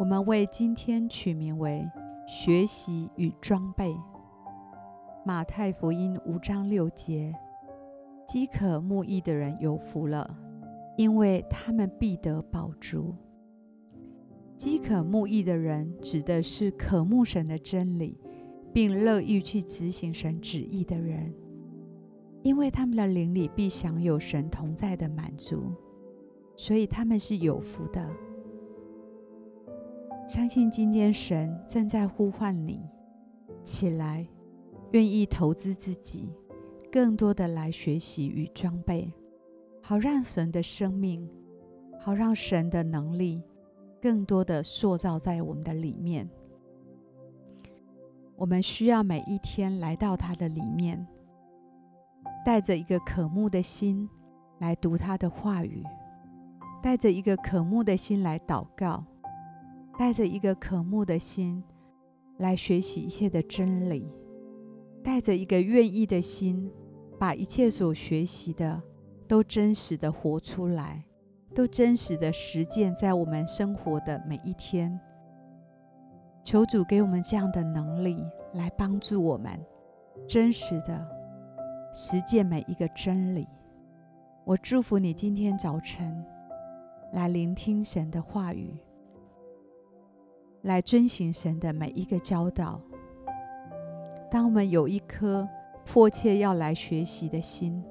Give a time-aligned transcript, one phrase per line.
[0.00, 1.86] 我们为今天取名为
[2.26, 3.94] “学习与装备”。
[5.26, 7.34] 马太福音五章六节
[8.26, 10.38] ：“饥渴慕义的人有福了，
[10.96, 13.14] 因为他们必得饱足。”
[14.56, 18.18] 饥渴慕义的人指的是渴慕神的真理，
[18.72, 21.30] 并乐意去执行神旨意的人，
[22.42, 25.74] 因为他们的灵里必享有神同在的满足，
[26.56, 28.10] 所以他们是有福的。
[30.30, 32.80] 相信今天神正在呼唤你
[33.64, 34.24] 起来，
[34.92, 36.32] 愿意投资自己，
[36.92, 39.12] 更多的来学习与装备，
[39.82, 41.28] 好让神的生命，
[41.98, 43.42] 好让神的能力，
[44.00, 46.30] 更多的塑造在我们的里面。
[48.36, 51.04] 我们需要每一天来到他的里面，
[52.46, 54.08] 带着一个渴慕的心
[54.60, 55.82] 来读他的话语，
[56.80, 59.04] 带着一个渴慕的心来祷告。
[60.00, 61.62] 带着一个渴慕的心
[62.38, 64.10] 来学习一切的真理，
[65.04, 66.72] 带着一个愿意的心，
[67.18, 68.82] 把一切所学习的
[69.28, 71.04] 都真实的活出来，
[71.54, 74.98] 都真实的实践在我们生活的每一天。
[76.44, 79.52] 求主给我们这样的能力，来帮助我们
[80.26, 81.06] 真实的
[81.92, 83.46] 实践每一个真理。
[84.46, 86.24] 我祝福你今天早晨
[87.12, 88.74] 来聆听神的话语。
[90.62, 92.80] 来遵行神的每一个教导。
[94.30, 95.48] 当我们有一颗
[95.84, 97.82] 迫切要来学习的心，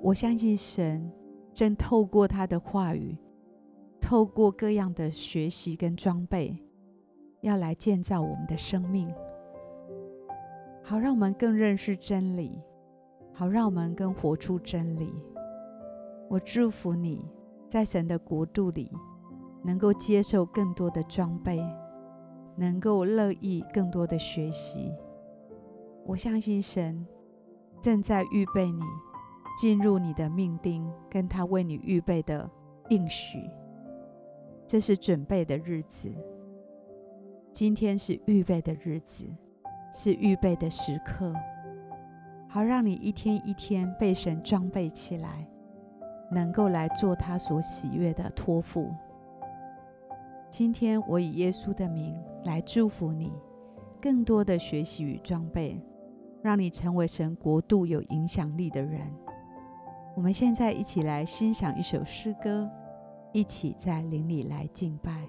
[0.00, 1.10] 我相信神
[1.52, 3.16] 正透过他的话语，
[4.00, 6.56] 透过各样的学习跟装备，
[7.42, 9.12] 要来建造我们的生命，
[10.82, 12.60] 好让我们更认识真理，
[13.32, 15.12] 好让我们更活出真理。
[16.30, 17.28] 我祝福你
[17.68, 18.90] 在神的国度里，
[19.62, 21.62] 能够接受更多的装备。
[22.56, 24.92] 能够乐意更多的学习，
[26.04, 27.06] 我相信神
[27.80, 28.82] 正在预备你
[29.60, 32.50] 进入你的命定，跟他为你预备的
[32.90, 33.38] 应许。
[34.66, 36.10] 这是准备的日子，
[37.52, 39.24] 今天是预备的日子，
[39.92, 41.34] 是预备的时刻，
[42.48, 45.46] 好让你一天一天被神装备起来，
[46.30, 48.90] 能够来做他所喜悦的托付。
[50.50, 53.32] 今天我以耶稣的名来祝福你，
[54.00, 55.80] 更多的学习与装备，
[56.42, 59.00] 让你成为神国度有影响力的人。
[60.16, 62.68] 我们现在一起来欣赏一首诗歌，
[63.32, 65.26] 一起在灵里来敬拜。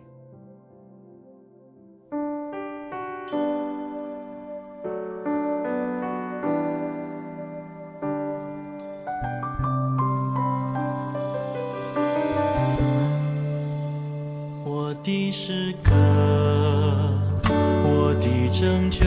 [15.04, 15.92] 的诗歌，
[17.50, 19.04] 我的拯救，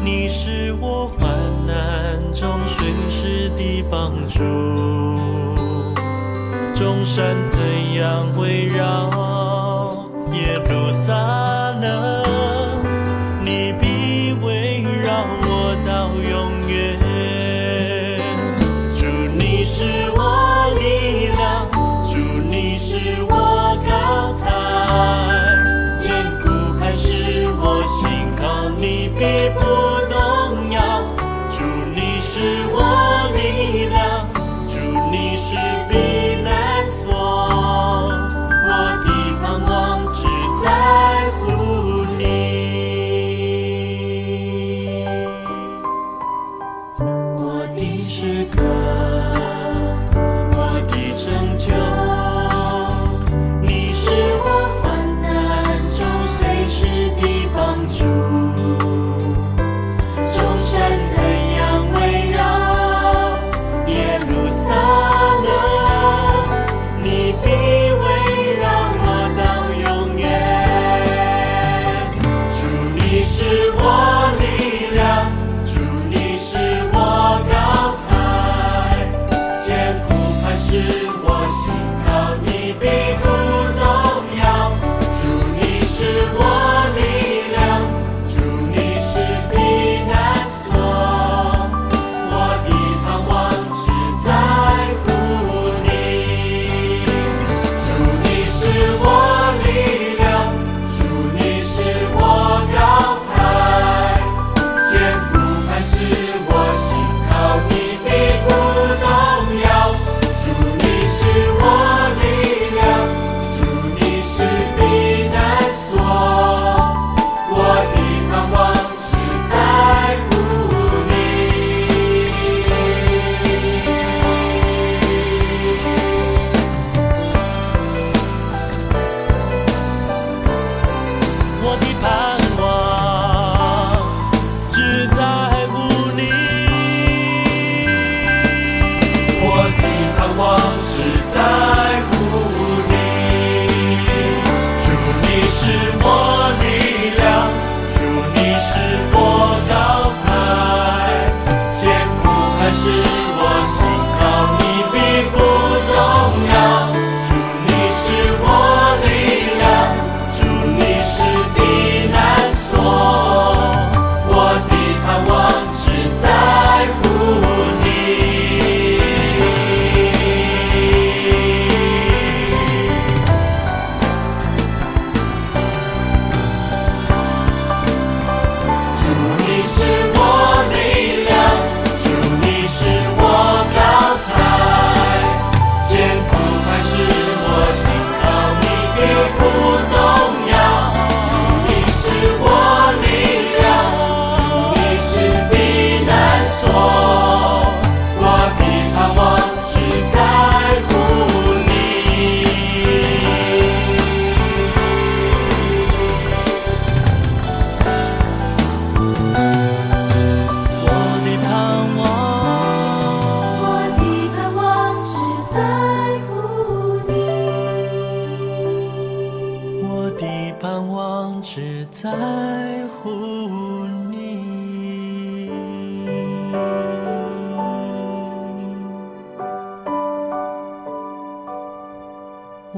[0.00, 1.28] 你是我患
[1.66, 4.38] 难中随时的帮助。
[6.72, 7.58] 众山怎
[7.94, 11.45] 样围绕耶路撒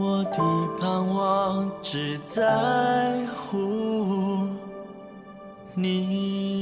[0.00, 4.46] 我的盼望只在乎
[5.74, 6.57] 你。